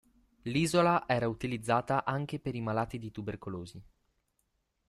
L'isola 0.45 1.03
era 1.05 1.27
utilizzata 1.27 2.05
anche 2.05 2.39
per 2.39 2.55
i 2.55 2.61
malati 2.61 2.97
di 2.97 3.11
tubercolosi. 3.11 3.79